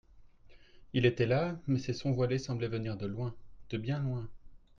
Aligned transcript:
Il 0.93 1.05
était 1.05 1.27
là, 1.27 1.59
mais 1.67 1.77
ses 1.77 1.93
sons 1.93 2.11
voilés 2.11 2.39
semblaient 2.39 2.67
venir 2.67 2.97
de 2.97 3.05
loin, 3.05 3.35
de 3.69 3.77
bien 3.77 3.99
loin. 3.99 4.27